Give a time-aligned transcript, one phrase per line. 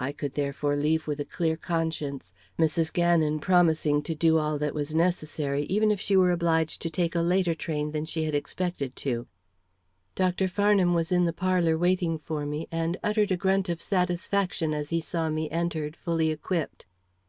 [0.00, 2.92] I could therefore leave with a clear conscience; Mrs.
[2.92, 7.14] Gannon promising to do all that was necessary, even if she were obliged to take
[7.14, 9.28] a later train than she had expected to.
[10.16, 10.48] Dr.
[10.48, 14.88] Farnham was in the parlor waiting for me, and uttered a grunt of satisfaction as
[14.88, 16.84] he saw me enter, fully equipped.